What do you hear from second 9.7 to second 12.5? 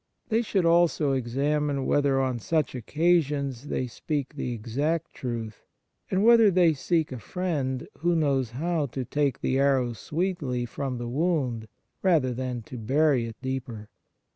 sweetly from the wound rather